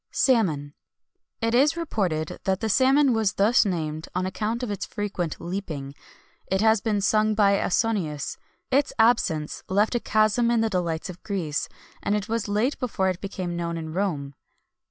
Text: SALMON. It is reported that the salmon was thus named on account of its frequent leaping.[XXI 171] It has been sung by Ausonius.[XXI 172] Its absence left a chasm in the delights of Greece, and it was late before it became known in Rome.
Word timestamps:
SALMON. 0.09 0.73
It 1.41 1.53
is 1.53 1.77
reported 1.77 2.39
that 2.45 2.59
the 2.59 2.69
salmon 2.69 3.13
was 3.13 3.33
thus 3.33 3.65
named 3.67 4.07
on 4.15 4.25
account 4.25 4.63
of 4.63 4.71
its 4.71 4.83
frequent 4.83 5.39
leaping.[XXI 5.39 6.51
171] 6.51 6.57
It 6.57 6.61
has 6.67 6.81
been 6.81 7.01
sung 7.01 7.35
by 7.35 7.59
Ausonius.[XXI 7.59 8.37
172] 8.71 8.77
Its 8.79 8.93
absence 8.97 9.63
left 9.69 9.93
a 9.93 9.99
chasm 9.99 10.49
in 10.49 10.61
the 10.61 10.71
delights 10.71 11.11
of 11.11 11.21
Greece, 11.21 11.69
and 12.01 12.15
it 12.15 12.27
was 12.27 12.47
late 12.47 12.79
before 12.79 13.09
it 13.09 13.21
became 13.21 13.55
known 13.55 13.77
in 13.77 13.93
Rome. 13.93 14.33